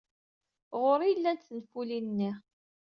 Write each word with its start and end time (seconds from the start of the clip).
Ɣer-i 0.81 1.05
ay 1.09 1.15
llant 1.17 1.45
tenfulin-nni. 1.47 2.31